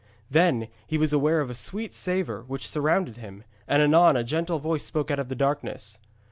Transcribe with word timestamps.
Then 0.31 0.67
he 0.87 0.97
was 0.97 1.13
aware 1.13 1.41
of 1.41 1.51
a 1.51 1.53
sweet 1.53 1.93
savour 1.93 2.41
which 2.47 2.67
surrounded 2.67 3.17
him, 3.17 3.43
and 3.67 3.83
anon 3.83 4.17
a 4.17 4.23
gentle 4.23 4.57
voice 4.57 4.83
spoke 4.83 5.11
out 5.11 5.19
of 5.19 5.29
the 5.29 5.35
darkness. 5.35 5.99